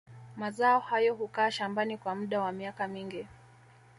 Mazao 0.37 0.79
hayo 0.79 1.13
hukaa 1.15 1.51
shambani 1.51 1.97
kwa 1.97 2.15
muda 2.15 2.39
wa 2.41 2.51
miaka 2.51 2.87
mingi 2.87 3.27